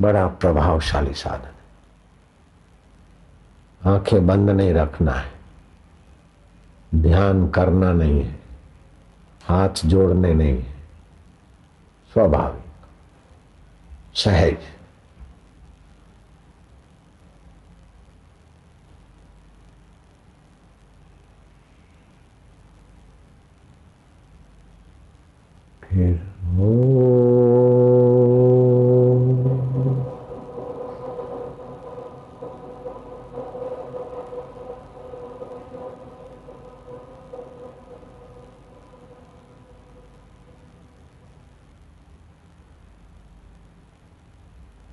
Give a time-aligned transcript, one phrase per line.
[0.00, 1.56] बड़ा प्रभावशाली साधन है।
[3.94, 5.32] आँखें बंद नहीं रखना है।
[6.94, 8.40] ध्यान करना नहीं है।
[9.44, 10.76] हाथ जोड़ने नहीं है।
[12.12, 12.64] स्वाभाविक,
[14.16, 14.56] सहज।
[25.82, 27.55] फिर ओ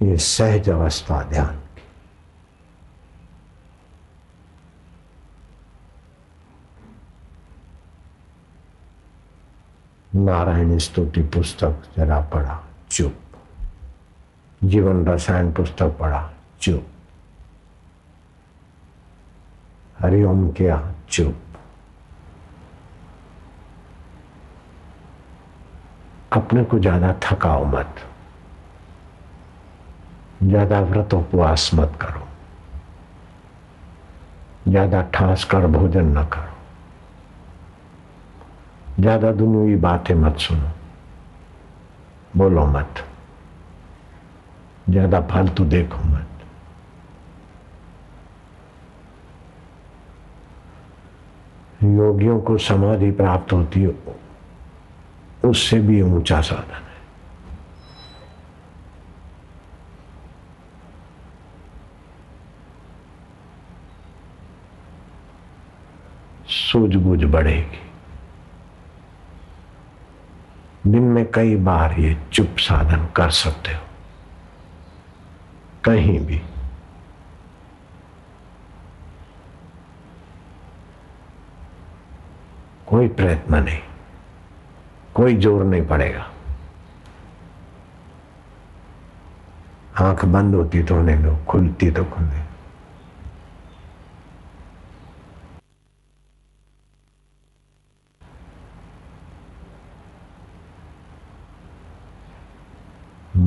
[0.02, 1.61] ये सहज अवस्था ध्यान।
[10.14, 12.58] नारायण स्तुति पुस्तक जरा पढ़ा,
[12.90, 13.14] चुप।
[14.64, 16.86] जीवन रसायन पुस्तक पढ़ा, चुप।
[19.98, 21.36] हरिओम किया, चुप।
[26.32, 28.04] अपने को ज़्यादा थकाओ मत।
[30.42, 32.28] ज़्यादा व्रत उपवास मत करो।
[34.68, 36.51] ज़्यादा ठास कर भोजन न करो।
[39.00, 40.70] ज़्यादा दुनियावी बातें मत सुनो।
[42.36, 43.04] बोलो मत।
[44.88, 46.26] ज़्यादा फालतू देखो मत।
[51.84, 53.94] योगियों को समाधि प्राप्त होती है,
[55.44, 56.90] उससे भी ऊँचा साधन है।
[66.48, 67.91] सूझबूझ बढ़ेगी।
[70.86, 73.80] दिन में कई बार ये चुप साधन कर सकते हो।
[75.84, 76.42] कहीं भी।
[82.86, 83.78] कोई प्रयत्न नहीं।
[85.14, 86.30] कोई ज़ोर नहीं पड़ेगा।
[90.00, 92.51] आँख बंद होती तो होने दो खुलती तो खुलने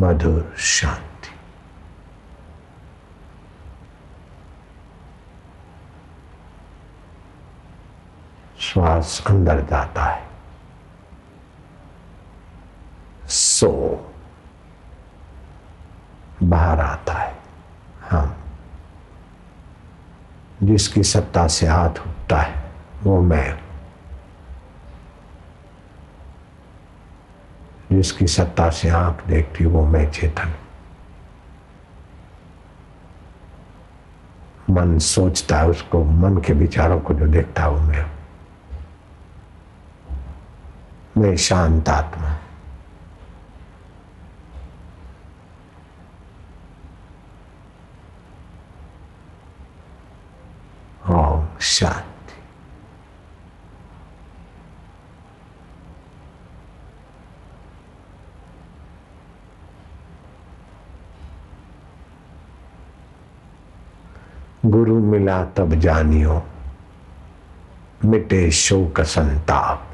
[0.05, 1.29] मधुर शांति।
[8.59, 10.27] श्वास अंदर जाता है।
[13.27, 14.01] सो।
[16.43, 17.37] बाहर आता है।
[18.09, 18.35] हम
[20.63, 22.71] जिसकी सत्ता से हाथ उठता है,
[23.03, 23.64] वो मैं
[27.95, 30.53] जिसकी सत्ता से आँख देखती वो मैं चेतन।
[34.69, 38.05] मन सोचता है उसको, मन के विचारों को जो देखता हूँ मैं।
[41.17, 42.31] मैं शांत आत्मा
[51.09, 52.11] ओम शांति
[64.65, 66.43] गुरु मिला तब जानियो,
[68.05, 69.87] मिटे शोक संताप।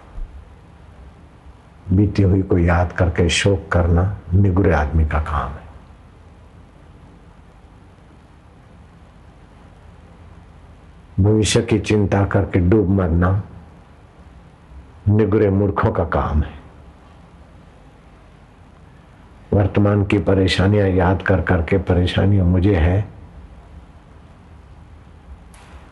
[1.91, 5.69] बीती हुई को याद करके शोक करना निगुरे आदमी का काम है।
[11.19, 13.43] भविष्य की चिंता करके डूब मरना
[15.07, 16.59] निगुरे मूर्खों का काम है।
[19.53, 23.20] वर्तमान की परेशानियाँ याद कर करके परेशानियाँ मुझे है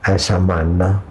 [0.09, 1.03] ऐसा मानना।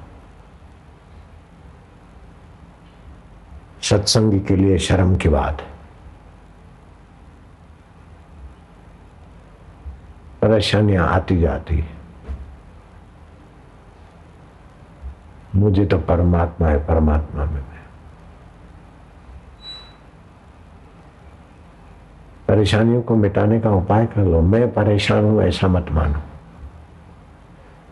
[3.82, 5.68] सत्संगी के लिए शर्म की बात है।
[10.42, 11.98] परेशानियाँ आती जाती है।
[15.54, 17.78] मुझे तो परमात्मा है, परमात्मा में मैं।
[22.48, 26.27] परेशानियों को मिटाने का उपाय कर लो। मैं परेशान हूँ, ऐसा मत मानो।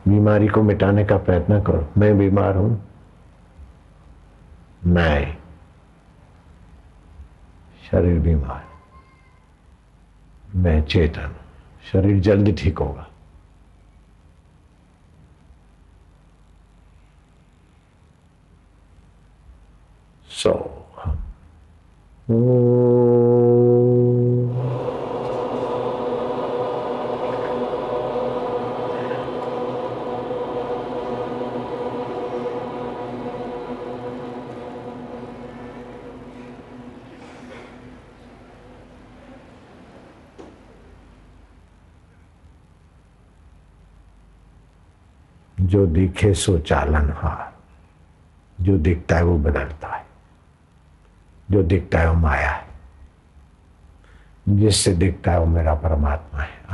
[0.08, 2.70] बीमारी को मिटाने का प्रयत्न करो। मैं बीमार हूँ।
[4.86, 5.36] मैं
[7.90, 8.64] शरीर बीमार
[10.54, 11.34] मैं चेतन
[11.92, 13.06] शरीर जल्दी ठीक होगा।
[20.30, 20.52] सो
[45.76, 47.52] जो दिखे सो चालन हार
[48.60, 50.06] जो दिखता है वो बदलता है।
[51.50, 52.66] जो दिखता है वो माया है।
[54.48, 56.65] जिससे दिखता है वो मेरा परमात्मा है है।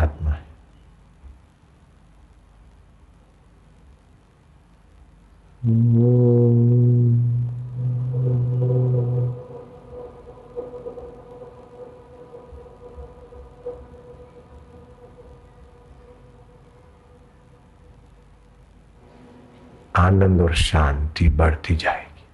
[21.36, 22.24] बढ़ती जाएगी।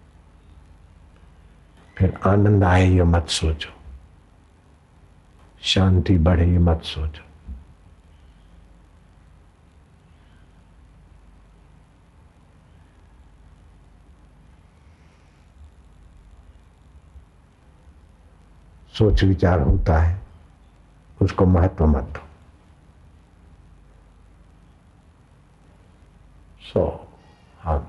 [1.98, 3.70] फिर आनंद आए ये मत सोचो।
[5.62, 7.28] शांति बढ़े ये मत सोचो।
[18.98, 20.20] सोच विचार होता है,
[21.22, 22.20] उसको महत्व मत दो
[26.72, 27.08] सो
[27.62, 27.86] हम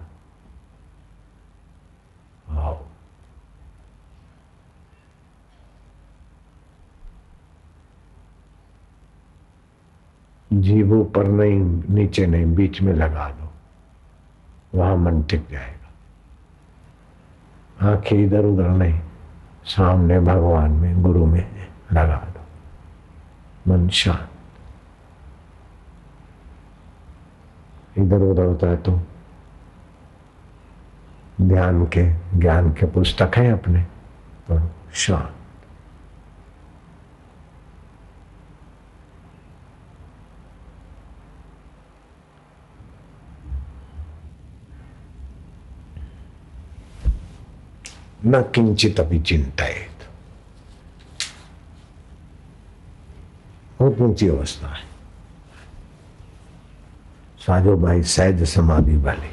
[2.50, 2.86] आओ
[10.54, 13.52] जीव ऊपर नहीं, नीचे नहीं, बीच में लगा दो।
[14.80, 15.90] वहाँ मन टिक जाएगा।
[17.92, 19.00] आँखें इधर उधर नहीं,
[19.66, 22.40] सामने भगवान में, गुरु में लगा दो।
[23.72, 24.30] मन शांत।
[27.98, 29.02] इधर उधर होता है तो
[31.42, 33.86] ध्यान के, ज्ञान के पुस्तक हैं अपने
[34.50, 35.39] पढ़ो शांत।
[48.26, 50.04] न किंचित अभी चिंतित
[53.80, 54.88] बहुत ऊँची अवस्था है
[57.40, 59.30] साजो भाई सहज समाधि वाली।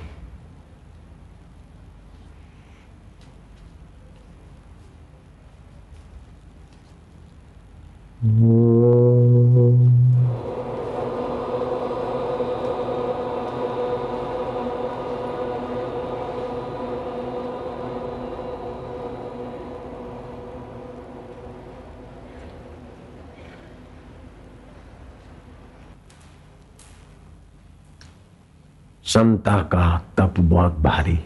[29.16, 31.16] समता का तप बहुत भारी।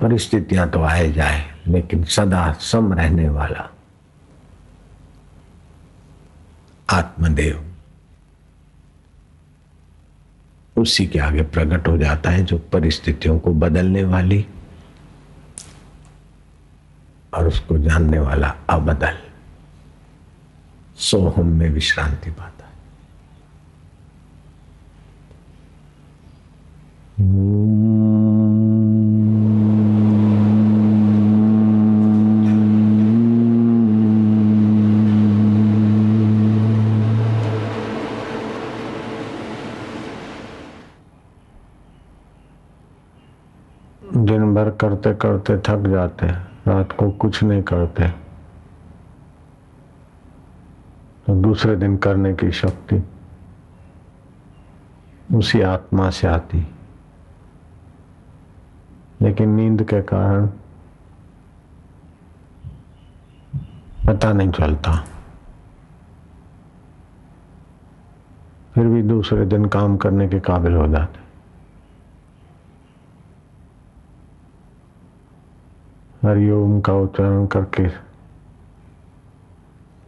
[0.00, 3.70] परिस्थितियाँ तो आए जाए, लेकिन सदा सम रहने वाला।
[6.90, 7.74] आत्मदेव।
[10.76, 14.46] उसी के आगे प्रकट हो जाता है जो परिस्थितियों को बदलने वाली
[17.34, 19.18] और उसको जानने वाला अबदल।
[20.96, 22.71] सोहम में विश्रांति पाता। है
[45.02, 46.26] करते करते थक जाते
[46.70, 48.08] रात को कुछ नहीं करते।
[51.26, 53.02] तो दूसरे दिन करने की शक्ति
[55.34, 56.66] उसी आत्मा से आती।
[59.22, 60.46] लेकिन नींद के कारण
[64.06, 65.04] पता नहीं चलता।
[68.74, 71.21] फिर भी दूसरे दिन काम करने के काबिल हो जाते।
[76.24, 77.88] हरिओम का उच्चारण करके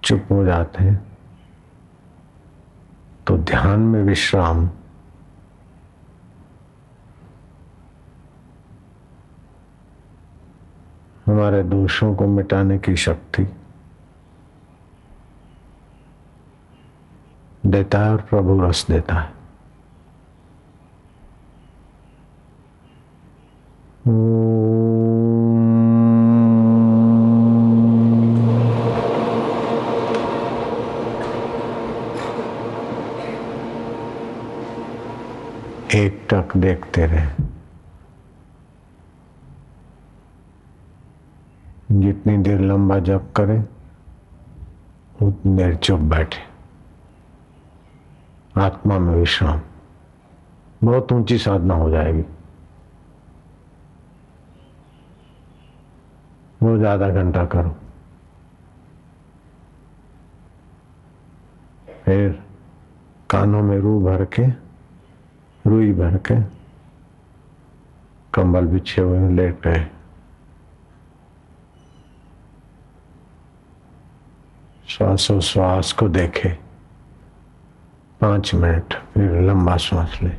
[0.05, 1.19] चुप हो जाते हैं।
[3.27, 4.71] तो ध्यान में विश्राम।
[11.27, 13.47] हमारे दोषों को मिटाने की शक्ति
[17.67, 19.35] देता है और प्रभु रस देता है।
[24.09, 25.04] एक
[36.31, 37.29] टक देखते रहे।
[41.91, 43.65] जितनी देर लंबा जप करें,
[45.23, 46.55] उतनी देर चुप बैठे।
[48.61, 49.61] आत्मा में विश्राम।
[50.85, 52.25] बहुत ऊँची साधना हो जाएगी।
[56.63, 57.77] रोज आधा घंटा करो।
[62.05, 62.45] फिर
[63.31, 64.64] कानों में रू भर के
[65.67, 66.41] रुई भर के
[68.35, 69.87] कंबल बिछे हुए लेट गए।
[74.89, 76.49] श्वासोश्वास को देखे।
[78.21, 80.33] पाँच मिनट, फिर लंबा श्वास ले।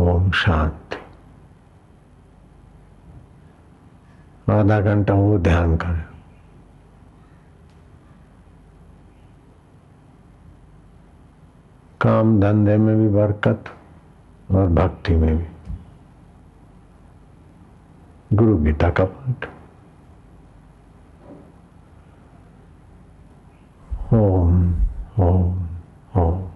[0.00, 0.96] ओम शांति।
[4.52, 6.07] आधा घंटा वो ध्यान करें।
[12.00, 13.64] काम धंधे में भी बरकत
[14.50, 15.44] और भक्ति में भी।
[18.36, 19.48] गुरु गीता का पाठ।
[24.14, 24.74] ओम
[25.20, 25.68] ओम
[26.16, 26.48] ओम।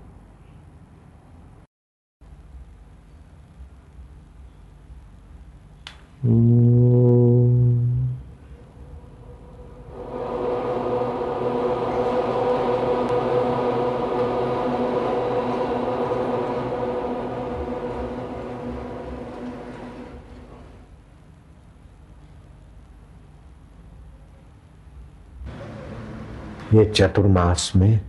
[26.74, 28.00] ये चतुर्मास में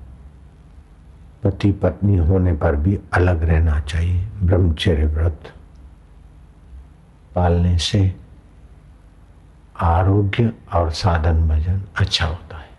[1.44, 5.52] पति पत्नी होने पर भी अलग रहना चाहिए, ब्रह्मचर्य व्रत
[7.36, 8.14] पालने से
[9.82, 12.72] आरोग्य और साधन भजन अच्छा होता है।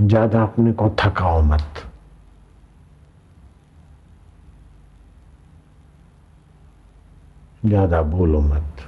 [0.00, 1.84] ज़्यादा अपने को थकाओ मत।
[7.66, 8.82] ज़्यादा बोलो मत।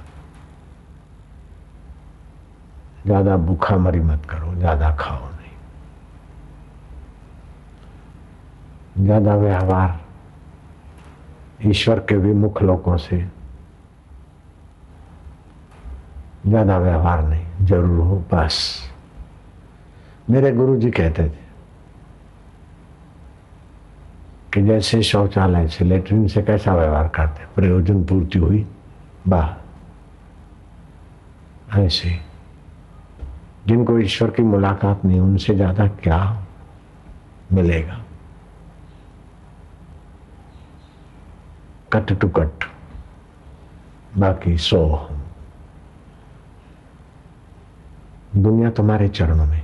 [3.05, 5.55] ज़्यादा भूखा मरी मत करो, ज़्यादा खाओ नहीं।
[9.05, 9.99] ज़्यादा व्यवहार,
[11.65, 13.17] ईश्वर के विमुख लोगों से।
[16.47, 18.59] ज़्यादा व्यवहार नहीं, ज़रूर हो, बस।
[20.29, 21.46] मेरे गुरु जी कहते थे
[24.53, 28.67] कि जैसे शौचालय से लेटरिन से कैसा व्यवहार करते प्रयोजन पूर्ति हुई
[29.27, 29.55] बाहर
[31.79, 32.19] ऐसे।
[33.67, 36.45] जिनको ईश्वर की मुलाकात नहीं, उनसे ज़्यादा क्या
[37.53, 38.03] मिलेगा?
[41.93, 42.63] Cut to cut.
[44.17, 45.09] बाकी सो।
[48.35, 49.63] दुनिया तुम्हारे चरणों में।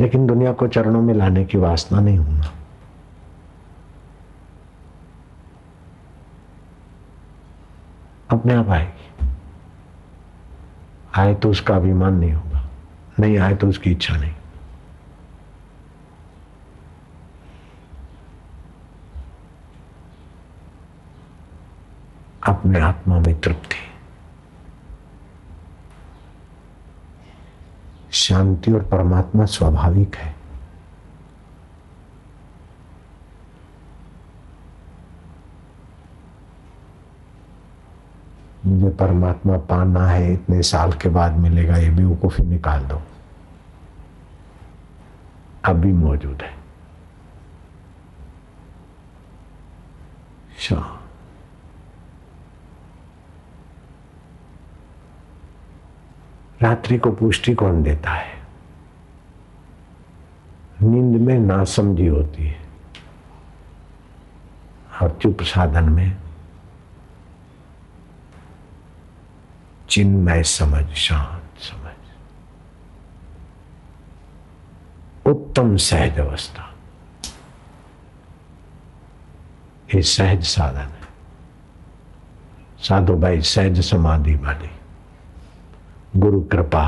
[0.00, 2.52] लेकिन दुनिया को चरणों में लाने की वासना नहीं होना।
[8.30, 9.28] अपने आप आएगी।
[11.16, 12.68] आए तो उसका अभिमान नहीं होगा।
[13.20, 14.34] नहीं आए तो उसकी इच्छा नहीं।
[22.46, 23.76] अपने आत्मा में तृप्ति।
[28.12, 30.37] शांति और परमात्मा स्वाभाविक है।
[38.68, 43.02] मुझे परमात्मा पाना है, इतने साल के बाद मिलेगा, ये बेवकूफ़ी निकाल दो।
[45.64, 46.58] अभी मौजूद है।
[56.62, 58.42] रात्रि को पुष्टि कौन देता है?
[60.82, 62.56] नींद में नासमझी होती है।
[65.02, 66.16] और चुप साधन में
[69.88, 71.94] चिन्मय समझ, शांत समझ।
[75.26, 76.74] उत्तम सहज अवस्था।
[79.94, 81.08] ये सहज साधन है।
[82.78, 84.70] साधु भाई सहज समाधि वाली।
[86.16, 86.84] गुरु कृपा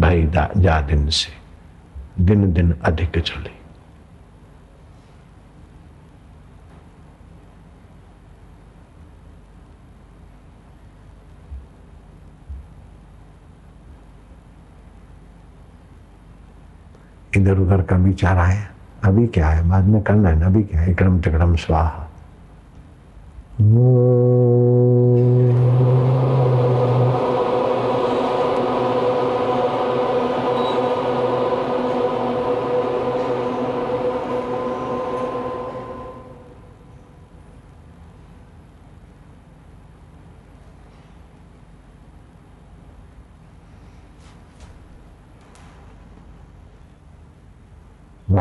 [0.00, 1.32] भाई जा दिन से
[2.24, 3.59] दिन दिन अधिक चली।
[17.36, 18.58] इधर उधर का विचार आए
[19.04, 19.68] अभी क्या है?
[19.68, 20.90] बाद में करना है अभी क्या है?
[20.90, 22.06] एकदम चक्रम स्वाहा।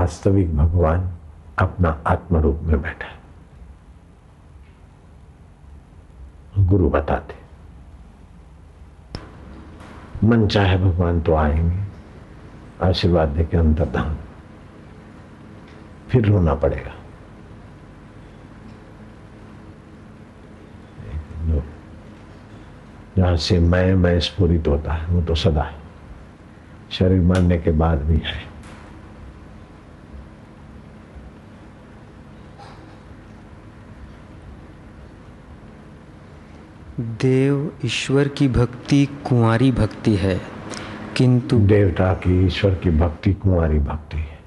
[0.09, 1.11] वास्तविक भगवान
[1.59, 3.19] अपना आत्म रूप में बैठा है।
[6.67, 7.35] गुरु बताते
[10.27, 11.83] मन चाहे भगवान तो आएँगे,
[12.87, 14.17] आशीर्वाद देके अंतर्धान।
[16.09, 16.93] फिर रोना पड़ेगा।
[23.17, 25.75] जहाँ से मैं मैं स्फूरित होता है, वो तो सदा है।
[26.91, 28.58] शरीर मारने के बाद भी है।
[36.99, 40.41] देव ईश्वर की भक्ति कुंवारी भक्ति है
[41.17, 44.39] किंतु देवता की ईश्वर की भक्ति कुंवारी भक्ति है।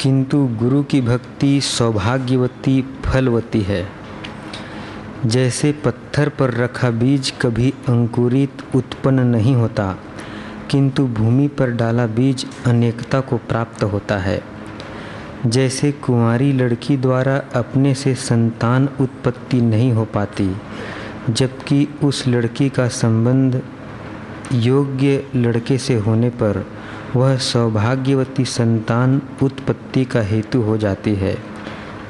[0.00, 3.88] किंतु गुरु की भक्ति सौभाग्यवती फलवती है।
[5.26, 9.96] जैसे पत्थर पर रखा बीज कभी अंकुरित उत्पन्न नहीं होता
[10.70, 14.55] किंतु भूमि पर डाला बीज अनेकता को प्राप्त होता है।
[15.44, 20.56] जैसे कुंवारी लड़की द्वारा अपने से संतान उत्पत्ति नहीं हो पाती,
[21.30, 23.62] जबकि उस लड़की का संबंध
[24.52, 26.66] योग्य लड़के से होने पर
[27.16, 31.36] वह सौभाग्यवती संतान उत्पत्ति का हेतु हो जाती है।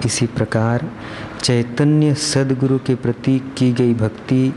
[0.07, 0.91] इसी प्रकार
[1.43, 4.55] चैतन्य सदगुरु के प्रति की गई भक्ति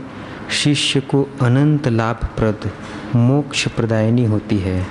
[0.50, 2.70] शिष्य को अनंत लाभप्रद
[3.16, 4.86] मोक्ष प्रदायनी होती है।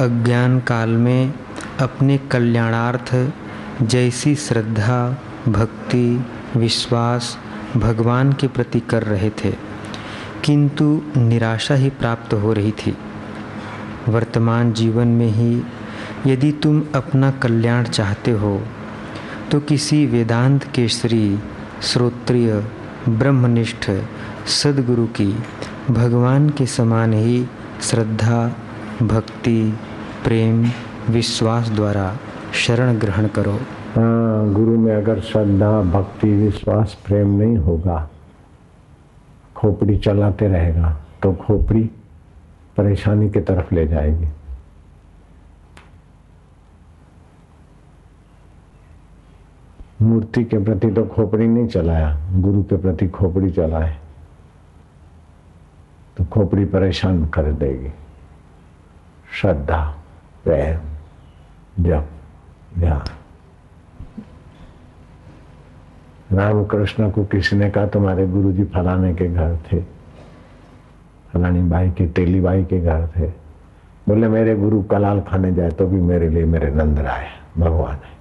[0.00, 1.32] अज्ञान काल में
[1.80, 3.14] अपने कल्याणार्थ
[3.82, 4.98] जैसी श्रद्धा,
[5.48, 6.24] भक्ति,
[6.56, 7.36] विश्वास
[7.76, 9.50] भगवान के प्रति कर रहे थे,
[10.44, 10.84] किंतु
[11.16, 12.96] निराशा ही प्राप्त हो रही थी।
[14.08, 15.62] वर्तमान जीवन में ही
[16.26, 18.60] यदि तुम अपना कल्याण चाहते हो
[19.50, 21.38] तो किसी वेदांत केसरी,
[21.82, 22.52] श्रोत्रिय,
[23.08, 23.90] ब्रह्मनिष्ठ,
[24.52, 25.32] सदगुरु की
[25.90, 27.44] भगवान के समान ही
[27.82, 28.46] श्रद्धा,
[29.02, 29.60] भक्ति,
[30.24, 30.64] प्रेम
[31.10, 32.12] विश्वास द्वारा
[32.54, 33.52] शरण ग्रहण करो।
[33.94, 38.08] हाँ गुरु में अगर श्रद्धा, भक्ति, विश्वास, प्रेम नहीं होगा,
[39.56, 41.82] खोपड़ी चलाते रहेगा तो खोपड़ी
[42.76, 44.28] परेशानी की तरफ़ ले जाएगी।
[50.02, 53.96] मूर्ति के प्रति तो खोपड़ी नहीं चलाया, गुरु के प्रति खोपड़ी चलाए
[56.16, 57.92] तो खोपड़ी परेशान कर देगी।
[59.40, 59.84] श्रद्धा,
[60.44, 60.93] प्रेम।
[61.80, 62.08] जप
[62.78, 63.02] ध्यान
[66.32, 69.80] रामकृष्ण को किसी ने कहा, तुम्हारे गुरुजी फलाने के घर थे।
[71.32, 73.26] फलानी बाई के तेली बाई के घर थे।
[74.08, 78.12] बोले, मेरे गुरु कलाल खाने जाए तो भी मेरे लिए मेरे नंद राय, भगवान है।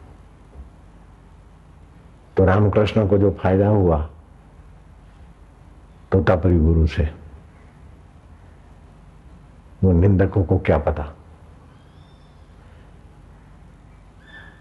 [2.38, 3.98] तो रामकृष्ण को जो फ़ायदा हुआ
[6.12, 7.10] तो तपरी गुरु से,
[9.84, 11.14] वो निंदकों को क्या पता?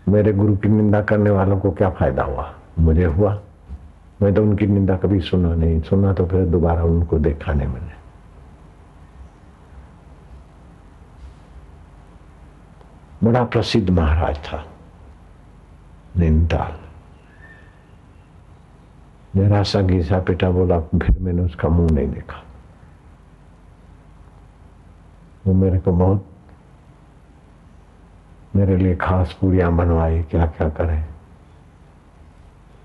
[0.09, 2.55] मेरे गुरु की निंदा करने वालों को क्या फ़ायदा हुआ?
[2.79, 3.41] मुझे हुआ।
[4.23, 8.03] मैं तो उनकी निंदा कभी सुना नहीं। सुना तो फिर दोबारा उनको देखा नहीं मैंने।
[13.25, 14.67] बड़ा प्रसिद्ध महाराज था।
[16.19, 16.83] निंदाल।
[19.37, 22.45] जरा सा घीसा पिटा बोला, फिर मैंने उसका मुँह नहीं देखा।
[25.47, 26.32] वो मेरे को बहुत
[28.57, 31.05] मेरे लिए खास पूरियाँ बनवाई क्या क्या करे?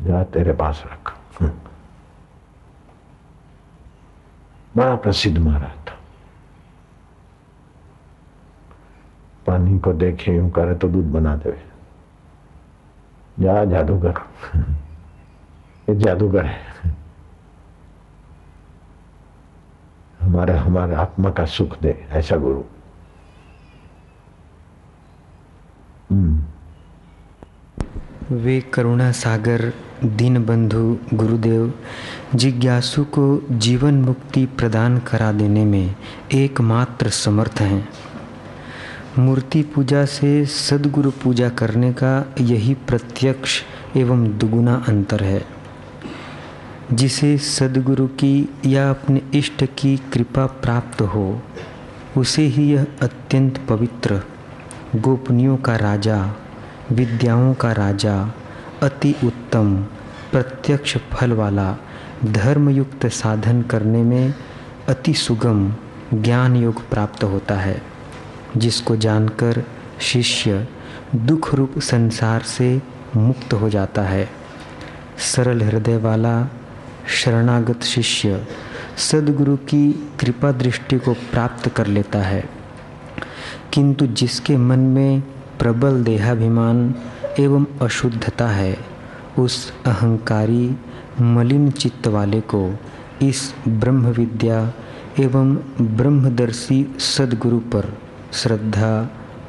[0.02, 1.52] जा तेरे पास रख। हम्म।
[4.78, 5.98] बड़ा प्रसिद्ध महाराज था।
[9.48, 11.64] पानी को देखे यूँ करे तो दूध बना दे
[13.40, 14.18] जा जादूगर।
[15.90, 16.60] ये जादूगर है।
[20.22, 22.64] हमारे हमारे आत्मा का सुख दे, ऐसा गुरु।
[28.32, 29.74] वे करुणा सागर
[30.06, 31.74] दीन बंधु गुरुदेव,
[32.36, 35.96] जिज्ञासु को जीवन मुक्ति प्रदान करा देने में
[36.34, 37.90] एकमात्र समर्थ हैं।
[39.20, 43.64] मूर्ति पूजा से सदगुरु पूजा करने का यही प्रत्यक्ष
[43.98, 45.46] एवं दुगुना अंतर है।
[46.94, 51.42] जिसे सदगुरु की या अपने इष्ट की कृपा प्राप्त हो,
[52.18, 54.22] उसे ही यह अत्यंत पवित्र,
[54.96, 56.36] गोपनीयों का राजा
[56.92, 58.34] विद्याओं का राजा,
[58.84, 59.78] अति उत्तम,
[60.32, 61.76] प्रत्यक्ष फल वाला,
[62.26, 64.34] धर्मयुक्त साधन करने में
[64.90, 65.74] अति सुगम
[66.14, 67.82] ज्ञान योग प्राप्त होता है,
[68.58, 69.64] जिसको जानकर
[70.00, 70.68] शिष्य
[71.16, 72.82] दुख रूप संसार से
[73.16, 74.30] मुक्त हो जाता है।
[75.18, 76.52] सरल हृदय वाला,
[77.08, 78.48] शरणागत शिष्य
[78.98, 82.50] सदगुरु की कृपा दृष्टि को प्राप्त कर लेता है।
[83.74, 85.24] किंतु जिसके मन में
[85.60, 86.78] प्रबल देहाभिमान
[87.40, 88.78] एवं अशुद्धता है
[89.40, 90.66] उस अहंकारी
[91.22, 92.62] मलिन चित्त वाले को
[93.22, 94.60] इस ब्रह्म विद्या
[95.20, 95.56] एवं
[95.98, 97.86] ब्रह्मदर्शी सदगुरु पर
[98.34, 98.92] श्रद्धा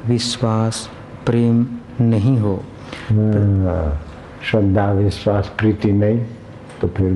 [0.05, 0.89] विश्वास
[1.25, 1.65] प्रेम
[2.01, 2.55] नहीं हो।
[3.09, 4.01] हाँ,
[4.51, 6.19] श्रद्धा विश्वास प्रीति नहीं
[6.81, 7.11] तो फिर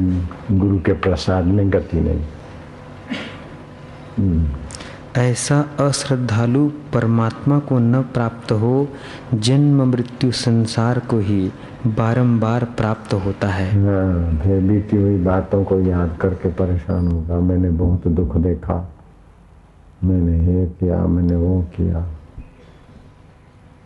[0.52, 2.24] गुरु के प्रसाद में गति नहीं।
[5.18, 8.88] ऐसा अश्रद्धालु परमात्मा को न प्राप्त हो
[9.34, 11.52] जन्म मृत्यु संसार को ही
[11.88, 17.70] बारंबार प्राप्त होता है। हाँ, फिर बीती हुई बातों को याद करके परेशान होगा। मैंने
[17.70, 18.94] बहुत दुख देखा।
[20.04, 22.08] मैंने ये किया मैंने वो किया।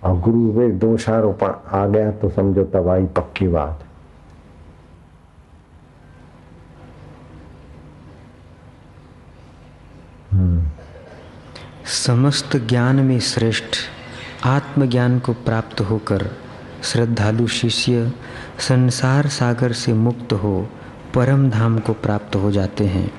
[0.04, 3.84] और गुरु वे दोषारोपण आ गया तो समझो तबाही पक्की बात।
[11.88, 13.78] समस्त ज्ञान में श्रेष्ठ
[14.45, 16.32] आत्मज्ञान को प्राप्त होकर
[16.84, 18.13] श्रद्धालु शिष्य
[18.60, 20.69] संसार सागर से मुक्त हो
[21.13, 23.12] परम धाम को प्राप्त हो जाते हैं।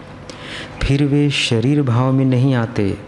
[0.82, 2.98] फिर वे शरीर भाव में नहीं आते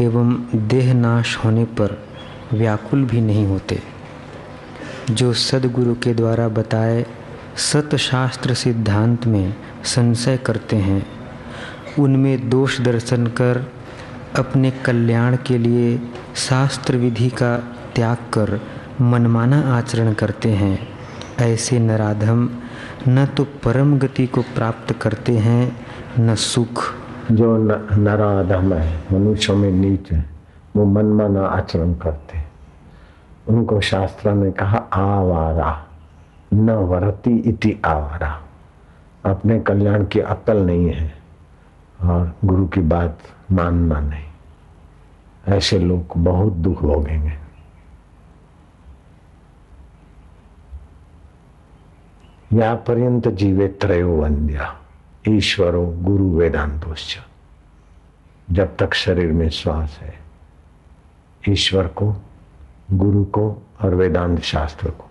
[0.00, 2.08] एवं देह नाश होने पर
[2.52, 3.82] व्याकुल भी नहीं होते।
[5.10, 7.06] जो सदगुरु के द्वारा बताए
[7.56, 11.06] सतशास्त्र सिद्धांत में संशय करते हैं,
[11.98, 13.72] उनमें दोष दर्शन कर
[14.38, 16.00] अपने कल्याण के लिए
[16.36, 17.58] शास्त्र विधि का
[17.94, 18.60] त्याग कर
[19.00, 20.88] मनमाना आचरण करते हैं।
[21.40, 22.50] ऐसे नराधम
[23.08, 25.86] न तो परम गति को प्राप्त करते हैं,
[26.20, 26.84] न सुख।
[27.32, 27.56] जो
[27.92, 30.30] नराधम है, मनुष्यों में नीच है,
[30.76, 32.52] वो मनमाना आचरण करते हैं।
[33.48, 35.86] उनको शास्त्र ने कहा, आवारा,
[36.54, 38.42] न वरती इति आवारा।
[39.24, 41.14] अपने कल्याण की अकल नहीं है।
[42.02, 43.18] और गुरु की बात
[43.52, 44.30] मानना नहीं।
[45.48, 47.40] ऐसे लोग बहुत दुख भोगेंगे।
[52.52, 54.80] या पर्यंत जीवे त्रयो वंद्या
[55.28, 57.26] ईश्वरो गुरु वेदांतोश्च
[58.50, 60.18] जब तक शरीर में श्वास है,
[61.48, 62.16] ईश्वर को,
[62.92, 65.10] गुरु को और वेदांत शास्त्र को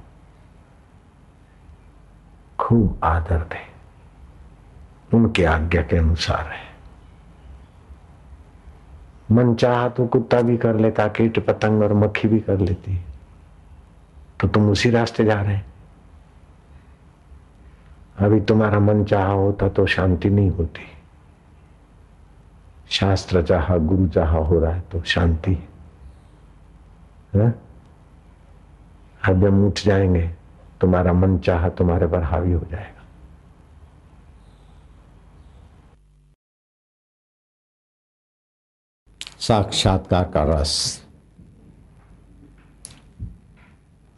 [2.60, 3.70] खूब आदर दे।
[5.18, 6.69] उनके आज्ञा के अनुसार है।
[9.32, 13.06] मन चाह तो कुत्ता भी कर लेता, कीट पतंग और मक्खी भी कर लेती
[14.40, 15.60] तो तुम उसी रास्ते जा रहे
[18.20, 20.82] अभी तुम्हारा मन चाह होता तो शांति नहीं होती।
[22.90, 25.54] शास्त्र चाह, गुरु चाह हो रहा है तो शांति।
[27.36, 27.50] है?
[29.26, 30.32] अब जब उठ जाएँगे,
[30.82, 32.99] तुम्हारा मन चाह तुम्हारे पर हावी हो जाएगा।
[39.50, 40.72] साक्षात्कार का रस।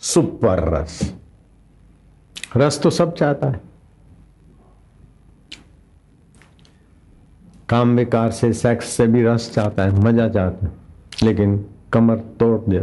[0.02, 1.00] सुपर रस।
[2.58, 3.62] रस तो सब चाहता है।
[7.70, 10.72] काम विकार से सेक्स से भी रस चाहता है, मज़ा चाहता है,
[11.24, 12.80] लेकिन कमर तोड़ दे।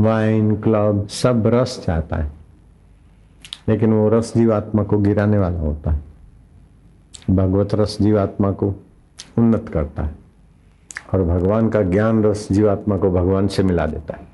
[0.00, 2.32] वाइन क्लब सब रस चाहता है,
[3.68, 6.02] लेकिन वो रस जीवात्मा को गिराने वाला होता है।
[7.30, 8.74] भगवत रस जीवात्मा को
[9.38, 10.21] उन्नत करता है।
[11.12, 14.32] और भगवान का ज्ञान रस जीवात्मा को भगवान से मिला देता है।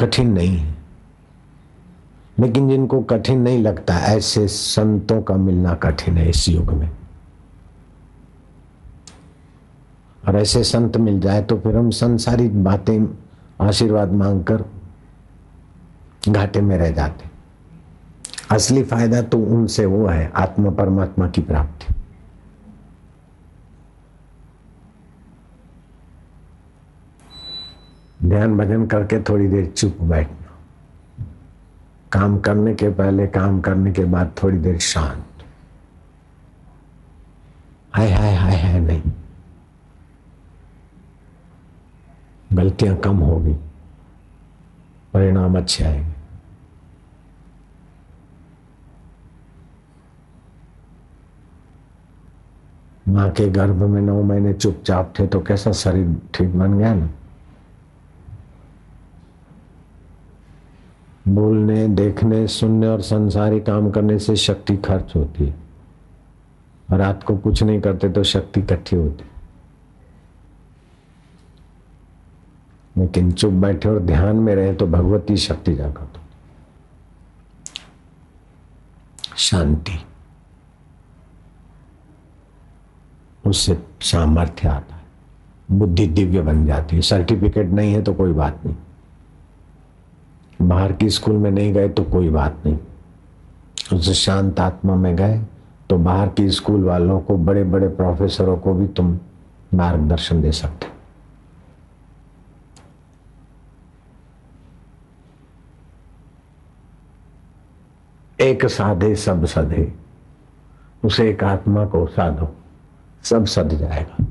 [0.00, 0.74] कठिन नहीं है।
[2.38, 6.90] लेकिन जिनको कठिन नहीं लगता, ऐसे संतों का मिलना कठिन है इस युग में।
[10.28, 13.18] और ऐसे संत मिल जाए तो फिर हम संसारिक बातें,
[13.60, 14.64] आशीर्वाद मांगकर
[16.28, 17.30] घाटे में रह जाते।
[18.50, 21.99] असली फ़ायदा तो उनसे वो है, आत्मा परमात्मा की प्राप्ति।
[28.24, 30.36] ध्यान भजन करके थोड़ी देर चुप बैठना।
[32.12, 35.44] काम करने के पहले, काम करने के बाद थोड़ी देर शांत।
[37.94, 39.02] हाय हाय हाय हाय, नहीं।
[42.52, 43.52] गलतियाँ कम होगी,
[45.14, 46.14] परिणाम अच्छे आएँगे।
[53.08, 57.08] माँ के गर्भ में नौ महीने चुपचाप थे तो कैसा शरीर ठीक बन गया ना?
[61.30, 65.54] बोलने, देखने, सुनने और संसारी काम करने से शक्ति खर्च होती है।
[66.90, 69.24] रात को कुछ नहीं करते तो शक्ति इकट्ठी होती
[72.96, 76.12] लेकिन चुप बैठे और ध्यान में रहे तो भगवती शक्ति जागृत
[79.36, 79.98] शांति।
[83.46, 85.02] उससे सामर्थ्य आता है।
[85.70, 88.76] बुद्धि दिव्य बन जाती है। सर्टिफिकेट नहीं है तो कोई बात नहीं।
[90.62, 92.78] बाहर की स्कूल में नहीं गए तो कोई बात नहीं।
[93.92, 95.42] उससे शांत आत्मा में गए
[95.90, 99.18] तो बाहर की स्कूल वालों को बड़े बड़े प्रोफेसरों को भी तुम
[99.74, 100.86] मार्गदर्शन दे सकते।
[108.40, 109.94] एक साधे, सब सधे।
[111.04, 112.54] उसे एक आत्मा को साधो,
[113.22, 114.26] सब सद जाएगा।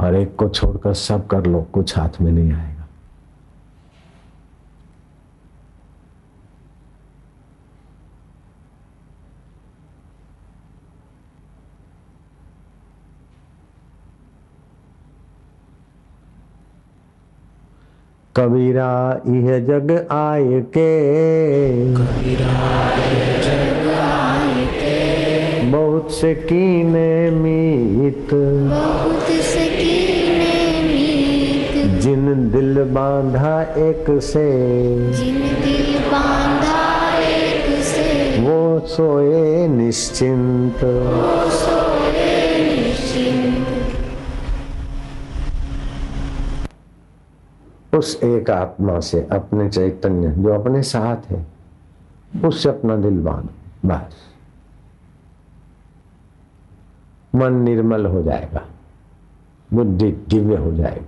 [0.00, 2.79] और एक को छोड़कर सब कर लो, कुछ हाथ में नहीं आएगा।
[18.40, 20.90] कबीरा यह जग आय के
[25.70, 34.52] बहुत से कीने मीत। बहुत सकीने मीत। जिन दिल बांधा एक से।
[35.12, 40.76] जिन दिल बांधा एक से। वो सोए निश्चिंत।
[41.52, 43.99] सोए निश्चिंत।
[47.94, 51.46] उस एक आत्मा से अपने चैतन्य जो अपने साथ है
[52.44, 54.16] उससे अपना दिल बांधो बस।
[57.34, 58.62] मन निर्मल हो जाएगा
[59.72, 61.06] बुद्धि दिव्य हो जाएगी।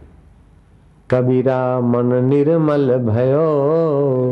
[1.10, 3.46] कबीरा मन निर्मल भयो।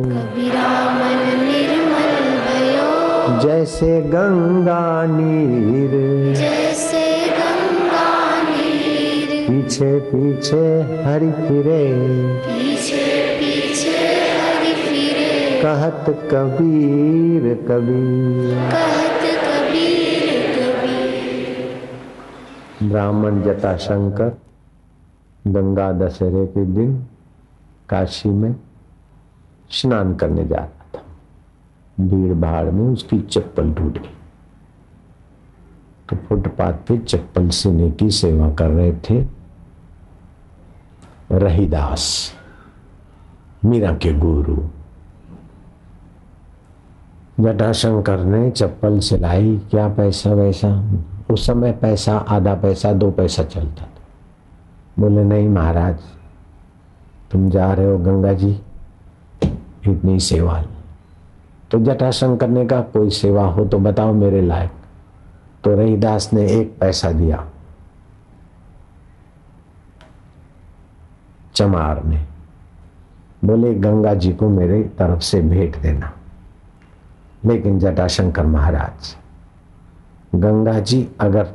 [0.03, 5.91] कबीरा मन निर्मल भयो। जैसे गंगा नीर।
[6.35, 6.50] जैसे
[9.51, 11.99] पीछे पीछे हरि फिरे।
[12.39, 24.39] पीछे पीछे हरि फिरे। कहत कबीर कबीर। कहत कबीर कबीर। ब्राह्मण जटाशंकर
[25.47, 27.07] गंगा दशहरे के दिन
[27.89, 28.57] काशी में
[29.71, 31.03] स्नान करने जा रहा था।
[32.01, 34.09] भीड़ भाड़ में उसकी चप्पल टूट गई।
[36.11, 39.40] तो फुटपाथ पे चप्पल सीने की सेवा कर रहे थे।
[41.33, 42.33] रहीदास
[43.65, 44.57] मीरा के गुरु
[47.41, 50.71] जटाशंकर ने चप्पल सिलाई क्या पैसा वैसा
[51.31, 54.01] उस समय पैसा आधा पैसा दो पैसा चलता था
[54.99, 56.01] बोले नहीं महाराज
[57.33, 58.51] तुम जा रहे हो गंगा जी
[59.89, 60.63] इतनी सेवा
[61.71, 64.71] तो जटाशंकर ने कहा कोई सेवा हो तो बताओ मेरे लायक
[65.65, 67.50] तो रहीदास ने एक पैसा दिया
[71.55, 72.27] चमार ने
[73.45, 76.13] बोले, गंगा जी को मेरे तरफ़ से भेंट देना।
[77.45, 79.17] लेकिन जटाशंकर महाराज,
[80.35, 81.49] गंगा जी, अगर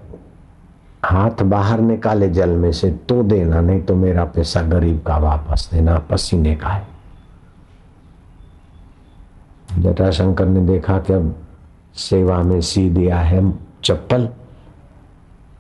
[1.05, 5.69] हाथ बाहर निकाले जल में से तो देना, नहीं तो मेरा पैसा गरीब का वापस
[5.73, 6.88] देना, पसीने का है।
[9.79, 11.36] जटाशंकर ने देखा कि अब
[11.95, 13.41] सेवा में सी दिया है
[13.84, 14.29] चप्पल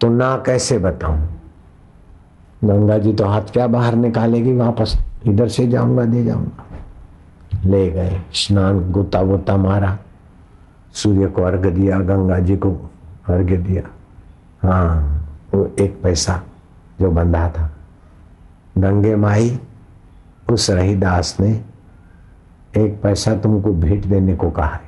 [0.01, 1.34] तो ना कैसे बताऊँ?
[2.65, 4.97] गंगा जी तो हाथ क्या बाहर निकालेगी वापस?
[5.27, 6.63] इधर से जाऊँगा, दे जाऊँगा।
[7.65, 9.97] ले गए, स्नान गोता वोता मारा।
[10.93, 12.71] सूर्य को अर्घ दिया, गंगा जी को
[13.29, 13.83] अर्घ दिया।
[14.63, 16.41] हाँ वो एक पैसा
[17.01, 17.69] जो बंधा था।
[18.77, 19.59] गंगे माई,
[20.51, 21.51] उस रहीदास ने
[22.77, 24.81] एक पैसा तुमको भेंट देने को कहा है,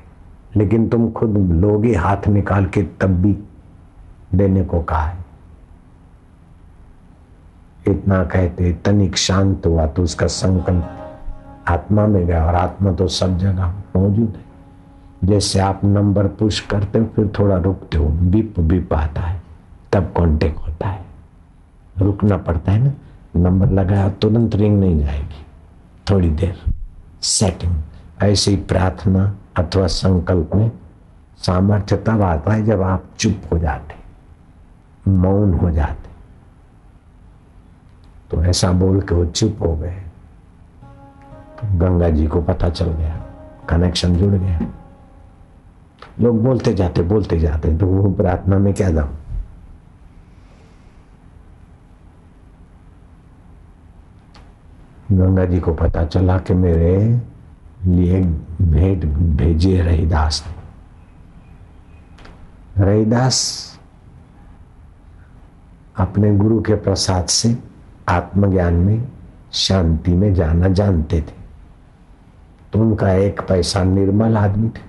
[0.56, 3.38] लेकिन तुम खुद लोगे हाथ निकाल के तब भी
[4.36, 5.26] देने को कहा है।
[7.88, 10.94] इतना कहते तनिक शांत हुआ तो उसका संकल्प
[11.68, 17.00] आत्मा में गया और आत्मा तो सब जगह मौजूद है। जैसे आप नंबर पुश करते
[17.00, 19.42] हो, फिर थोड़ा रुकते हो, बीप बीप आता है,
[19.94, 21.06] तब कांटेक्ट होता है।
[21.98, 22.92] रुकना पड़ता है ना,
[23.36, 25.46] नंबर लगाया, तुरंत रिंग नहीं जाएगी,
[26.10, 26.56] थोड़ी देर
[27.22, 27.76] सेटिंग
[28.22, 30.72] ऐसी प्रार्थना अथवा संकल्प में
[31.38, 33.96] सामर्थ्य तब आता है जब आप चुप हो जाते
[35.12, 36.07] मौन हो जाते
[38.32, 40.04] तो ऐसा बोल के वो चुप हो गए।
[41.66, 43.16] गंगा जी को पता चल गया
[43.70, 44.60] कनेक्शन जुड़ गया।
[46.20, 49.18] लोग बोलते जाते बोलते जाते तो वो प्रार्थना में क्या जाऊँ
[55.12, 57.22] गंगा जी को पता चला कि मेरे
[57.86, 58.22] लिए
[58.62, 59.06] भेंट
[59.38, 60.54] भेजिए रहीदास ने।
[62.84, 63.38] रहीदास
[65.98, 67.58] अपने गुरु के प्रसाद से
[68.10, 69.08] आत्मज्ञान में,
[69.52, 71.38] शांति में जाना जानते थे।
[72.74, 74.88] तो उनका एक पैसा निर्मल आदमी थे।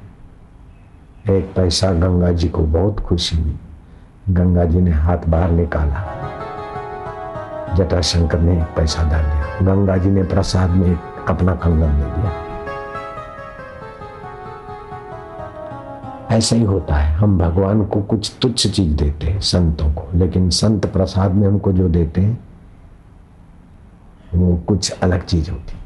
[1.38, 3.58] एक पैसा गंगा जी को बहुत खुशी हुई।
[4.30, 6.14] गंगा जी ने हाथ बाहर निकाला।
[7.74, 12.32] जटाशंकर ने एक पैसा डाल दिया। गंगा जी ने प्रसाद में अपना कंगन दे दिया।
[16.36, 20.50] ऐसा ही होता है। हम भगवान को कुछ तुच्छ चीज़ देते हैं, संतों को। लेकिन
[20.50, 22.47] संत प्रसाद में हमको जो देते हैं
[24.34, 25.78] वो कुछ अलग चीज़ होती।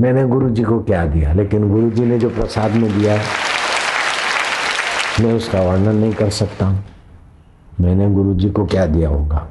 [0.00, 3.22] मैंने गुरु जी को क्या दिया, लेकिन गुरु जी ने जो प्रसाद में दिया है,
[5.20, 6.84] मैं उसका वर्णन नहीं कर सकता हूँ।
[7.80, 9.48] मैंने गुरु जी को क्या दिया होगा?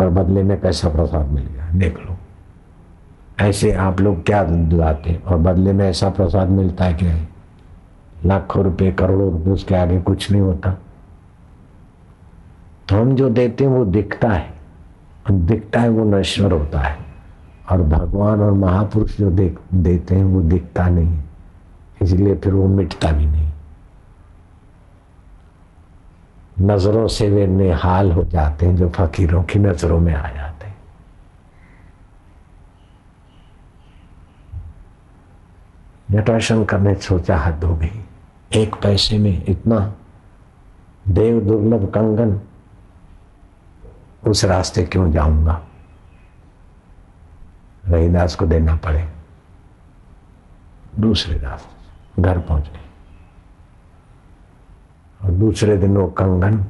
[0.00, 1.70] और बदले में कैसा प्रसाद मिल गया?
[1.70, 2.16] देख लो।
[3.40, 7.26] ऐसे आप लोग क्या दिलाते और बदले में ऐसा प्रसाद मिलता है क्या?
[8.24, 10.70] लाखों रुपए, करोड़ों रुपए, उसके आगे कुछ नहीं होता।
[12.88, 14.55] तो हम जो देते हैं, वो दिखता है।
[15.32, 17.06] दिखता है वो नश्वर होता है।
[17.70, 21.22] और भगवान और महापुरुष जो देख, देते हैं, वो दिखता नहीं
[22.02, 23.52] इसलिए फिर वो मिटता भी नहीं।
[26.60, 30.76] नज़रों से वे निहाल हो जाते हैं, जो फकीरों की नज़रों में आ जाते हैं।
[36.10, 38.04] जटाशंकर ने सोचा हद हो गई।
[38.54, 39.94] एक पैसे में इतना
[41.08, 42.40] देव दुर्लभ कंगन
[44.26, 45.62] उस रास्ते क्यों जाऊँगा?
[47.84, 49.12] रहीदास को देना पड़े।
[50.98, 52.80] दूसरे रास्ते घर पहुँच। गए
[55.22, 56.66] और दूसरे दिन वो कंगन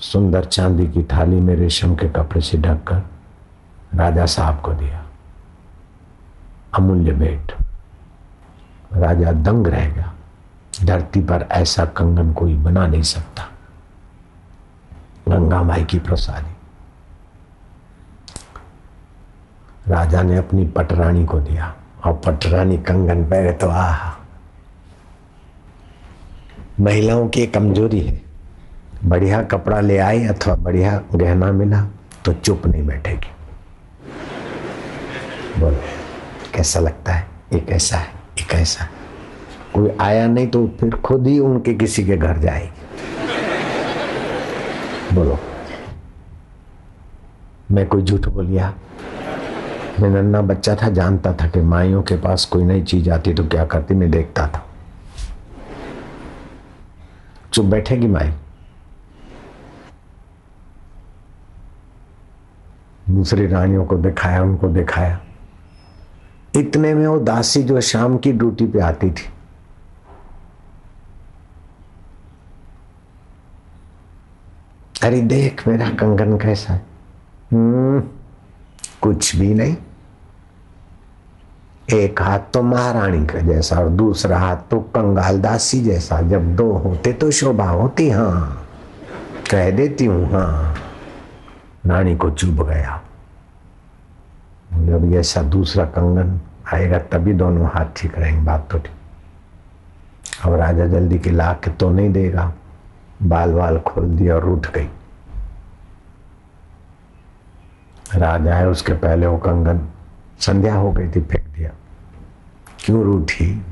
[0.00, 3.02] सुंदर चांदी की थाली में रेशम के कपड़े से ढककर
[3.94, 5.04] राजा साहब को दिया।
[6.74, 7.52] अमूल्य भेंट।
[8.92, 10.12] राजा दंग रह गया।
[10.84, 13.48] धरती पर ऐसा कंगन कोई बना नहीं सकता।
[15.26, 16.54] गंगा माई की प्रसादी।
[19.88, 24.10] राजा ने अपनी पटरानी को दिया। और पटरानी कंगन पहले तो आह,
[26.80, 28.20] महिलाओं की कमज़ोरी है।
[29.04, 31.82] बढ़िया कपड़ा ले आई अथवा बढ़िया गहना मिला
[32.24, 33.30] तो चुप नहीं बैठेगी।
[35.60, 35.78] बोलो,
[36.54, 37.26] कैसा लगता है?
[37.52, 38.08] ये कैसा है
[38.38, 38.90] ये कैसा है।
[39.74, 42.75] कोई आया नहीं तो फिर खुद ही उनके किसी के घर जाएगी।
[45.16, 45.38] बोलो।
[47.70, 48.74] मैं कोई झूठ बोलिया?
[50.00, 53.44] मैं नन्ना बच्चा था, जानता था कि माइयों के पास कोई नई चीज़ आती तो
[53.44, 54.66] क्या करती, मैं देखता था।
[57.52, 58.32] चुप बैठेगी माई?
[63.10, 65.20] दूसरी रानियों को दिखाया, उनको दिखाया।
[66.56, 69.28] इतने में वो दासी जो शाम की ड्यूटी पे आती थी
[75.02, 76.82] अरे देख मेरा कंगन कैसा है।
[77.52, 78.00] हम्म
[79.02, 79.76] कुछ भी नहीं।
[81.92, 86.72] एक हाथ तो महारानी का जैसा और दूसरा हाथ तो कंगाल दासी जैसा। जब दो
[86.72, 88.66] होते तो शोभा होती हाँ।
[89.50, 90.74] कह देती हूँ हाँ।
[91.86, 93.02] रानी को चुभ गया।
[94.72, 96.40] जब ऐसा दूसरा कंगन
[96.74, 98.94] आएगा, तभी दोनों हाथ ठीक रहेंगे। बात तो ठीक।
[100.44, 102.52] अब राजा जल्दी के ला के तो नहीं देगा।
[103.22, 104.88] बाल बाल खोल दिया और उठ गई।
[108.14, 109.80] राजा है, उसके पहले वो कंगन
[110.40, 111.70] संध्या हो गई थी, फेंक दिया।
[112.80, 113.62] क्यों रूठी?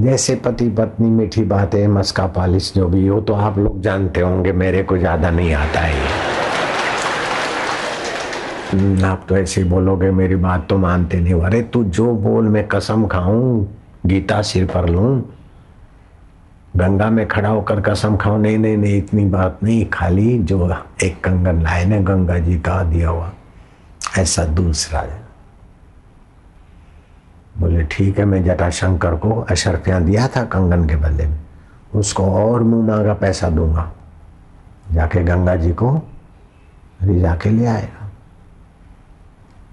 [0.00, 4.52] जैसे पति पत्नी मीठी बातें, मस्का पालिश जो भी हो तो आप लोग जानते होंगे,
[4.54, 6.28] मेरे को ज़्यादा नहीं आता है
[9.04, 12.66] आप तो ऐसे ही बोलोगे, मेरी बात तो मानते नहीं अरे तू जो बोल, मैं
[12.68, 13.64] कसम खाऊं,
[14.06, 15.22] गीता सिर पर लूँ
[16.76, 20.70] गंगा में खड़ा होकर कसम खाओ, नहीं नहीं नहीं, इतनी बात नहीं, खाली जो
[21.02, 23.30] एक कंगन लाए ना, गंगा जी का दिया हुआ,
[24.18, 25.20] ऐसा दूसरा है।
[27.58, 31.38] बोले, ठीक है, मैं जटाशंकर को अशरफियाँ दिया था कंगन के बदले में,
[31.94, 33.90] उसको और मुँह मांगा, पैसा दूँगा।
[34.92, 35.90] जाके गंगा जी को
[37.02, 37.99] रिजा के ले आएगा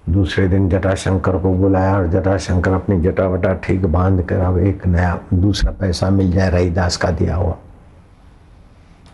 [0.09, 4.87] दूसरे दिन जटाशंकर को बुलाया और जटाशंकर अपनी जटा वटा ठीक बाँध कर अब एक
[4.87, 7.55] नया, दूसरा पैसा मिल जाए, रहीदास का दिया हुआ।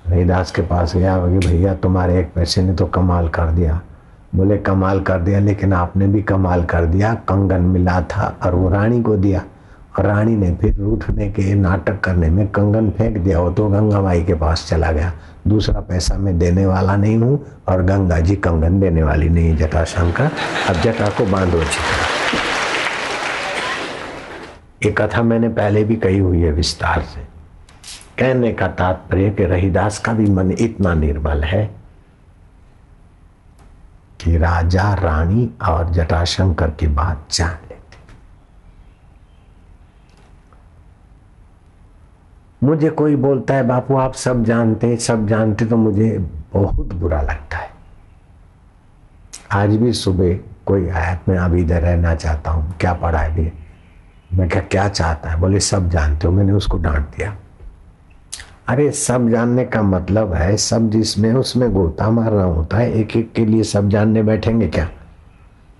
[0.07, 3.81] रहीदास के पास गया कि भैया तुम्हारे एक पैसे ने तो कमाल कर दिया।
[4.35, 8.69] बोले, कमाल कर दिया, लेकिन आपने भी कमाल कर दिया, कंगन मिला था और वो
[8.69, 9.43] रानी को दिया।
[9.99, 14.23] रानी ने फिर रूठने के नाटक करने में कंगन फेंक दिया हो तो गंगा माई
[14.23, 15.11] के पास चला गया।
[15.47, 17.39] दूसरा पैसा मैं देने वाला नहीं हूँ
[17.69, 20.31] और गंगा जी कंगन देने वाली नहीं जटाशंकर
[20.69, 22.11] अब जटा को बांधो अच्छी तरह
[24.85, 27.21] ये कथा मैंने पहले भी कही हुई है विस्तार से।
[28.19, 31.65] कहने का तात्पर्य कि रहीदास का भी मन इतना निर्बल है
[34.19, 37.72] कि राजा, रानी और जटाशंकर की बात जान।
[42.63, 47.21] मुझे कोई बोलता है, बापू, आप सब जानते हैं, सब जानते तो मुझे बहुत बुरा
[47.21, 47.69] लगता है।
[49.51, 50.35] आज भी सुबह
[50.65, 53.35] कोई आया, मैं अभी इधर रहना चाहता हूँ, क्या पढ़ा है?
[53.35, 53.53] भी।
[54.37, 55.39] मैं क्या क्या चाहता है?
[55.39, 57.35] बोले, सब जानते हो। मैंने उसको डांट दिया।
[58.67, 63.33] अरे, सब जानने का मतलब है, सब जिसमें, उसमें गोता मारना होता है एक एक
[63.33, 64.89] के लिए सब जानने बैठेंगे क्या?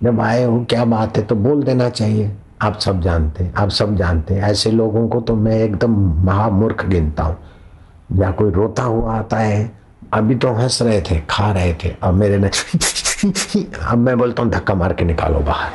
[0.02, 1.22] जब आए हो, क्या बात है?
[1.22, 5.20] तो बोल देना चाहिए। आप सब जानते हैं, आप सब जानते हैं। ऐसे लोगों को
[5.20, 5.94] तो मैं एकदम
[6.24, 7.36] महामूर्ख गिनता हूँ।
[8.12, 9.70] या कोई रोता हुआ आता है,
[10.12, 12.48] अभी तो हंस रहे थे, खा रहे थे, अब मेरे ने
[13.86, 15.72] अब मैं बोलता हूँ, धक्का मार के निकालो बाहर।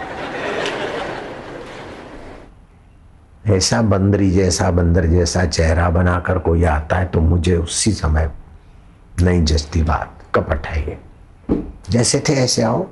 [3.48, 8.32] ऐसा बंदरी जैसा, बंदर जैसा चेहरा बनाकर कोई आता है तो मुझे उसी समय
[9.22, 10.98] नहीं जस्ती बात, कपट है ये।
[11.90, 12.88] जैसे थे ऐसे आओ।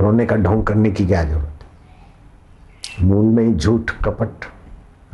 [0.00, 1.55] रोने का ढोंग करने की क्या ज़रूरत?
[3.00, 4.30] मूल में ही झूठ कपट,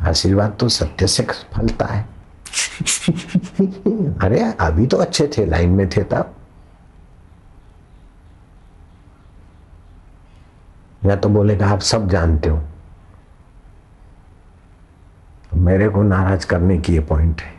[0.01, 2.01] आशीर्वाद तो सत्य से फलता है।
[4.17, 6.35] अरे, अभी तो अच्छे थे, लाइन में थे तब।
[11.05, 12.63] या तो बोलेगा, आप सब जानते हो।
[15.53, 17.53] मेरे को नाराज़ करने की ये पॉइंट है।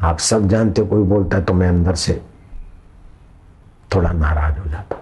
[0.00, 2.22] आप सब जानते हो, कोई बोलता है तो मैं अंदर से
[3.94, 4.96] थोड़ा नाराज़ हो जाता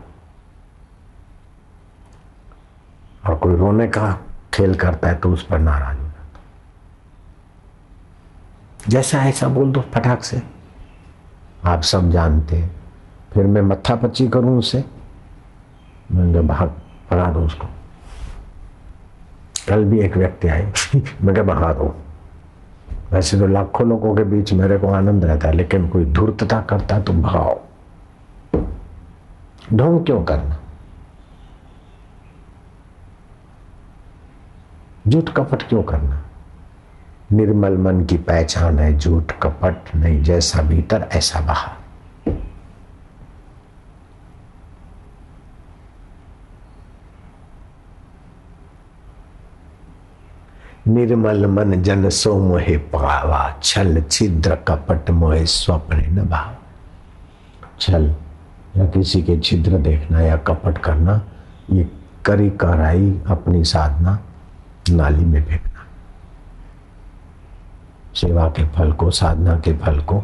[3.26, 4.20] और कोई रोने का
[4.55, 6.40] खेल करता है तो उस पर नाराज़ हो जाता
[8.88, 10.42] जैसा ऐसा बोल दो फटाक से।
[11.64, 12.76] आप सब जानते हैं।
[13.32, 14.84] फिर मैं मत्था पच्ची करूँ उसे?
[16.12, 16.68] मैंने भाग
[17.11, 17.66] भगा दो उसको।
[19.68, 21.96] कल भी एक व्यक्ति आए। मैं क्या भगा दो
[23.12, 27.00] वैसे तो लाखों लोगों के बीच मेरे को आनंद रहता है, लेकिन कोई धूर्तता करता
[27.00, 27.61] तो भगाओ
[29.72, 30.59] ढोंग क्यों करना?
[35.09, 36.22] झूठ कपट क्यों करना?
[37.32, 41.84] निर्मल मन की पहचान है, झूठ कपट नहीं, जैसा भीतर, ऐसा बाहर।
[50.88, 56.55] निर्मल मन जन सो मोहे पावा, छल छिद्र कपट मोहे स्वप्न न भाव।
[57.80, 58.14] छल,
[58.76, 61.22] या किसी के छिद्र देखना या कपट करना,
[61.70, 61.90] ये
[62.24, 64.18] करी कराई अपनी साधना।
[64.91, 65.87] नाली में फेंकना।
[68.14, 70.22] सेवा के फल को साधना के फल को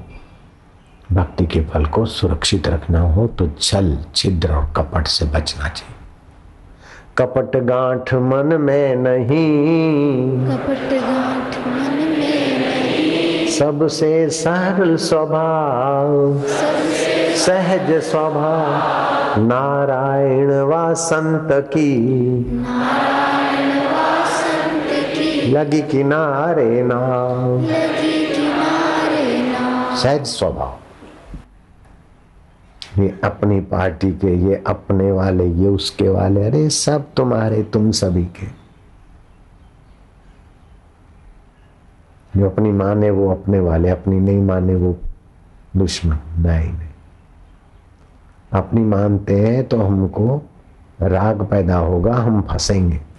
[1.12, 5.94] भक्ति के फल को सुरक्षित रखना हो तो छल छिद्र और कपट से बचना चाहिए।
[7.18, 16.40] कपट गांठ मन में नहीं। कपट गांठ मन में नहीं। सबसे सरल स्वभाव
[17.36, 22.00] सहज स्वभाव नारायण वा संत की।
[22.44, 23.19] की
[25.50, 27.00] लगी किनारे ना।
[29.96, 30.76] सहज स्वभाव।
[33.02, 38.24] ये अपनी पार्टी के, ये अपने वाले, ये उसके वाले, अरे सब तुम्हारे, तुम सभी
[38.24, 38.46] के।
[42.36, 44.96] जो अपनी माने वो अपने वाले, अपनी नहीं माने वो
[45.76, 46.88] दुश्मन नहीं नहीं।
[48.52, 50.42] अपनी मानते हैं तो हमको
[51.02, 53.09] राग पैदा होगा, हम फंसेंगे।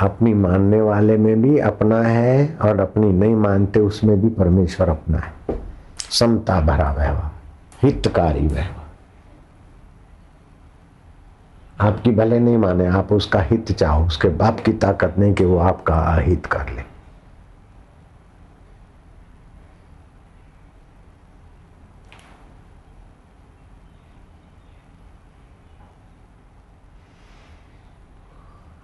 [0.00, 5.18] अपनी मानने वाले में भी अपना है और अपनी नहीं मानते उसमें भी परमेश्वर अपना
[5.18, 5.32] है।
[6.10, 7.30] समता भरा व्यवहार
[7.82, 8.84] हितकारी व्यवहार
[11.80, 15.58] आपकी भले नहीं माने, आप उसका हित चाहो, उसके बाप की ताकत नहीं कि वो
[15.58, 16.95] आपका अहित कर ले।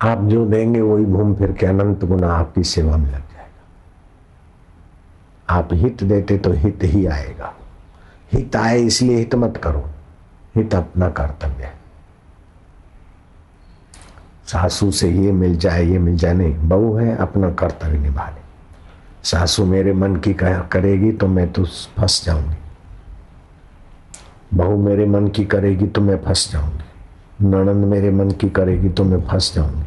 [0.03, 3.63] आप जो देंगे वही घूम फिर के अनंत गुना आपकी सेवा में लग जाएगा।
[5.49, 7.53] आप हित देते तो हित ही आएगा।
[8.33, 9.85] हित आए इसलिए हित मत करो।
[10.57, 11.73] हित अपना कर्तव्य है।
[14.47, 18.41] सासू से ये मिल जाए, ये मिल जाए, नहीं, बहू है, अपना कर्तव्य निभा ले
[19.25, 22.57] सासू मेरे मन की करेगी तो मैं तो फंस जाऊँगी।
[24.55, 29.05] बहू मेरे मन की करेगी तो मैं फंस जाऊँगी। नणंद मेरे मन की करेगी तो
[29.05, 29.87] मैं फंस जाऊँगी।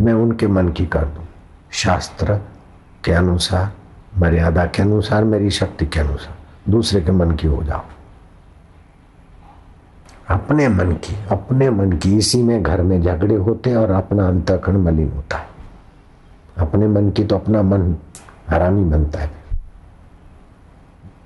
[0.00, 1.24] मैं उनके मन की कर दूँ।
[1.70, 2.40] शास्त्र
[3.04, 3.72] के अनुसार,
[4.18, 6.36] मर्यादा के अनुसार, मेरी शक्ति के अनुसार।
[6.70, 7.80] दूसरे के मन की हो जाओ।
[10.28, 14.28] अपने मन की, अपने मन की। इसी में घर में झगड़े होते हैं और अपना
[14.28, 15.46] अंतकरण मलिन होता है।
[16.58, 17.96] अपने मन की तो अपना मन
[18.48, 19.30] हरामी बनता है।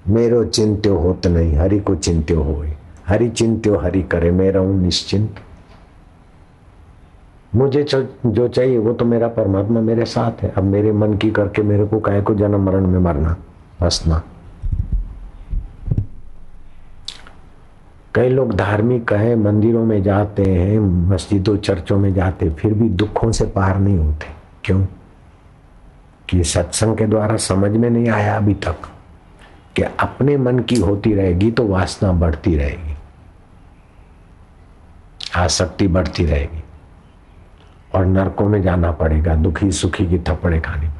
[0.08, 2.64] मेरो चिंत्यो होत नहीं, हरि को चिंत्यो हो
[3.08, 5.40] हरि चिंत्यो, हरि करे मैं रहूँ निश्चिंत।
[7.54, 7.82] मुझे
[8.26, 11.84] जो चाहिए वो तो मेरा परमात्मा मेरे साथ है। अब मेरे मन की करके मेरे
[11.84, 13.36] को कहे को जन्म मरण में मरना?
[13.82, 14.22] हंसना
[18.14, 23.32] कई लोग धार्मिक है मंदिरों में जाते हैं, मस्जिदों, चर्चों में जाते, फिर भी दुखों
[23.32, 24.26] से पार नहीं होते।
[24.64, 24.86] क्यों?
[26.28, 28.76] कि सत्संग के द्वारा समझ में नहीं आया अभी तक
[29.76, 32.94] कि अपने मन की होती रहेगी तो वासना बढ़ती रहेगी।
[35.36, 36.64] आसक्ति बढ़ती रहेगी।
[37.94, 40.98] और नरकों में जाना पड़ेगा, दुखी सुखी की थप्पड़े खानी पड़ेगी।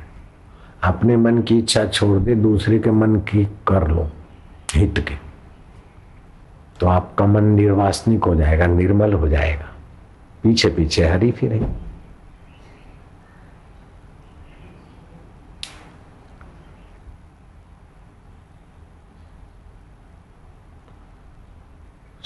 [0.83, 4.11] अपने मन की इच्छा छोड़ दे, दूसरे के मन की कर लो,
[4.75, 5.15] हित के।
[6.81, 9.69] तो आपका मन निर्वासनिक हो जाएगा, निर्मल हो जाएगा।
[10.43, 11.88] पीछे पीछे हरी फिरे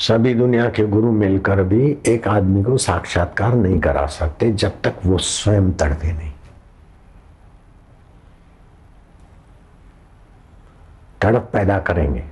[0.02, 4.94] सभी दुनिया के गुरु मिलकर भी एक आदमी को साक्षात्कार नहीं करा सकते, जब तक
[5.06, 6.32] वो स्वयं तड़पे नहीं।
[11.20, 12.24] तड़प पैदा करेंगे।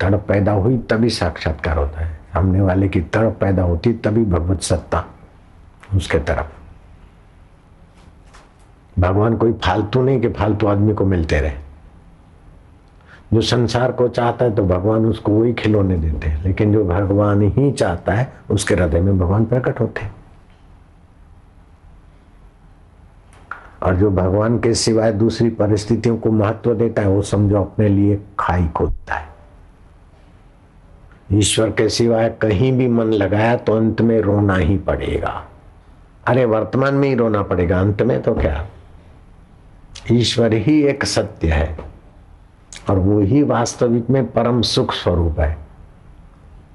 [0.00, 4.60] तड़प पैदा हुई तभी साक्षात्कार होता है। सामने वाले की तड़प पैदा होती तभी भगवत
[4.60, 5.04] सत्ता
[5.94, 6.46] उसके तरफ़।
[9.00, 11.67] भगवान कोई फालतू नहीं कि फालतू आदमी को मिलते रहे।
[13.34, 17.42] जो संसार को चाहता है तो भगवान उसको वही खिलौने देते हैं। लेकिन जो भगवान
[17.42, 20.14] ही चाहता है, उसके हृदय में भगवान प्रकट होते हैं।
[23.82, 28.20] और जो भगवान के सिवाय दूसरी परिस्थितियों को महत्व देता है, वो समझो अपने लिए
[28.38, 29.28] खाई खोदता है।
[31.32, 35.44] ईश्वर के सिवाय कहीं भी मन लगाया तो अंत में रोना ही पड़ेगा।
[36.26, 38.66] अरे, वर्तमान में ही रोना पड़ेगा, अंत में तो क्या?
[40.12, 41.97] ईश्वर ही एक सत्य है।
[42.90, 45.58] और वो ही वास्तविक में परम सुख स्वरूप है।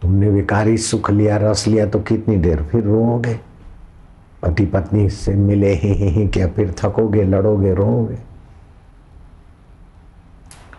[0.01, 3.39] तुमने विकारी सुख लिया रस लिया तो कितनी देर फिर रोओगे?
[4.41, 8.17] पति पत्नी से मिले ही ही, ही क्या फिर थकोगे लड़ोगे रोओगे?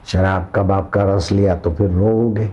[0.06, 2.50] शराब कबाब का रस लिया तो फिर रोओगे?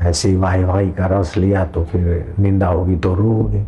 [0.00, 3.64] ऐसे वाई वाई का रस लिया तो फिर निंदा होगी तो रोओगे?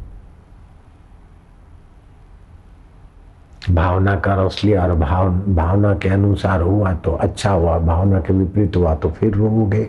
[3.70, 8.32] भावना का रस लिया और भाव, भावना के अनुसार हुआ तो अच्छा हुआ, भावना के
[8.32, 9.88] विपरीत हुआ तो फिर रोओगे।